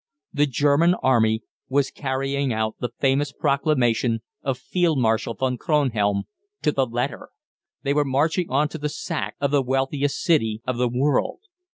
[0.33, 6.23] The German Army was carrying out the famous proclamation of Field Marshal von Kronhelm
[6.63, 7.29] to the letter!
[7.83, 11.41] They were marching on to the sack of the wealthiest city of the world.